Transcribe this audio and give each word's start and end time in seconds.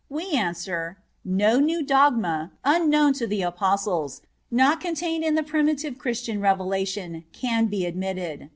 We 0.09 0.31
answer: 0.31 0.97
No 1.23 1.59
new 1.59 1.83
dogma, 1.83 2.53
unknown 2.65 3.13
to 3.21 3.27
the 3.27 3.43
Apostles, 3.43 4.23
not 4.49 4.81
contained 4.81 5.23
in 5.23 5.35
the 5.35 5.43
primitive 5.43 5.99
Christian 5.99 6.41
revelation, 6.41 7.23
can 7.33 7.67
be 7.67 7.85
admitted. 7.85 8.49